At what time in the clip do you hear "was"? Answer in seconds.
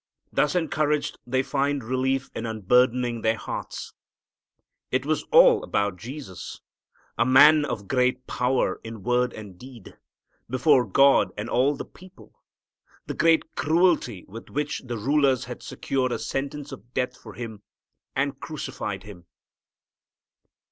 5.05-5.25